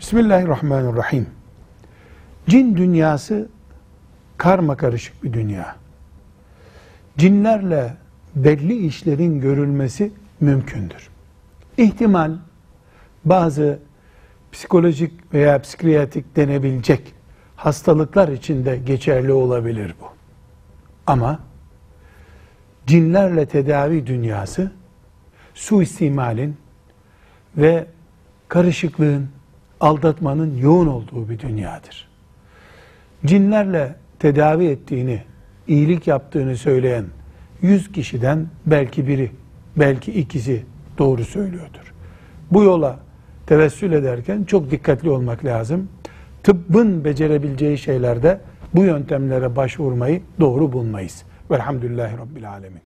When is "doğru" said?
40.98-41.24, 50.40-50.72